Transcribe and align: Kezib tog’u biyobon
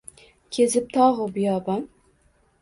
Kezib 0.55 0.87
tog’u 0.95 1.27
biyobon 1.35 1.85